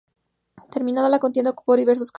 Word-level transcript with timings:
Terminada 0.71 1.09
la 1.09 1.19
contienda, 1.19 1.51
ocupó 1.51 1.75
diversos 1.75 2.07
cargos. 2.07 2.09